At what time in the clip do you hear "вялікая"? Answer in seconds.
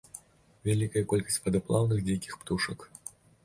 0.67-1.03